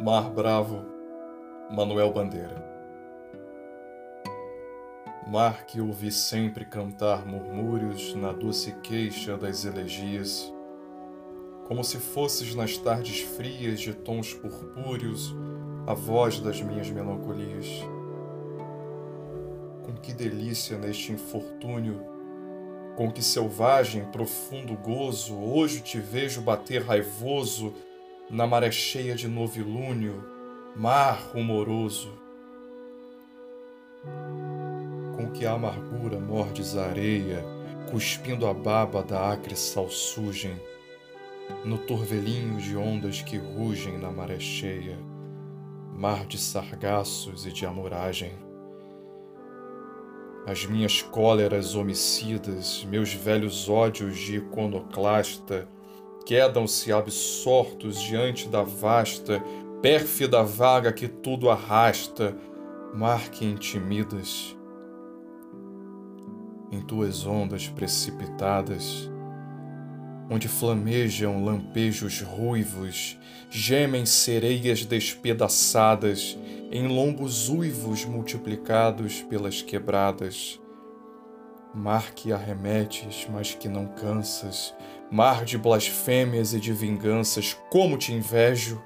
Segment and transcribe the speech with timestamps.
[0.00, 0.84] Mar Bravo,
[1.68, 2.64] Manuel Bandeira.
[5.26, 10.54] Mar que ouvi sempre cantar murmúrios na doce queixa das elegias,
[11.66, 15.34] como se fosses nas tardes frias de tons purpúreos
[15.84, 17.66] a voz das minhas melancolias.
[19.84, 22.00] Com que delícia neste infortúnio,
[22.96, 27.74] com que selvagem, profundo gozo, hoje te vejo bater raivoso
[28.30, 30.22] na maré cheia de novilúnio,
[30.76, 32.12] mar rumoroso.
[35.16, 37.42] Com que a amargura mordes a areia,
[37.90, 40.60] cuspindo a baba da acre salsugem,
[41.64, 44.98] no torvelinho de ondas que rugem na maré cheia,
[45.96, 48.32] mar de sargaços e de amoragem.
[50.46, 55.66] As minhas cóleras homicidas, meus velhos ódios de iconoclasta,
[56.28, 59.42] quedam-se absortos diante da vasta,
[59.80, 62.36] pérfida vaga que tudo arrasta,
[62.92, 64.54] mar que intimidas.
[66.70, 69.10] Em tuas ondas precipitadas,
[70.28, 73.16] onde flamejam lampejos ruivos,
[73.48, 76.36] gemem sereias despedaçadas
[76.70, 80.60] em longos uivos multiplicados pelas quebradas
[81.74, 84.74] Mar que arremetes, mas que não cansas,
[85.10, 88.82] mar de blasfêmias e de vinganças, como te invejo!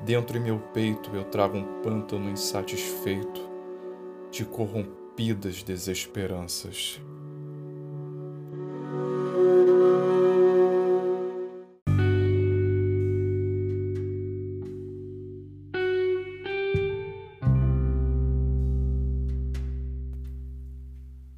[0.00, 3.50] Dentro em meu peito eu trago um pântano insatisfeito
[4.30, 7.00] de corrompidas desesperanças.